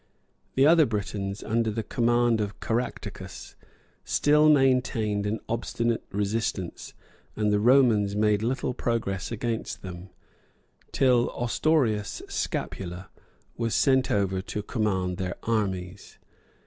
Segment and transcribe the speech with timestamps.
[0.55, 3.55] The other Britons, under the command of Caractacus,
[4.03, 6.95] still maintained an obstinate resistance,
[7.35, 10.09] and the Romans made little progress against them;
[10.91, 13.11] till Ostorius Scapula
[13.57, 16.17] was sent over to command their armies.